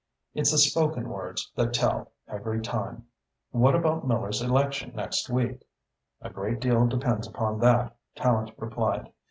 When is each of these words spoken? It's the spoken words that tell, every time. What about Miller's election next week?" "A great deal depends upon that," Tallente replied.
It's 0.33 0.49
the 0.49 0.57
spoken 0.57 1.09
words 1.09 1.51
that 1.55 1.75
tell, 1.75 2.11
every 2.27 2.59
time. 2.59 3.05
What 3.51 3.75
about 3.75 4.07
Miller's 4.07 4.41
election 4.41 4.93
next 4.95 5.29
week?" 5.29 5.63
"A 6.23 6.29
great 6.31 6.59
deal 6.59 6.87
depends 6.87 7.27
upon 7.27 7.59
that," 7.59 7.95
Tallente 8.15 8.55
replied. 8.57 9.11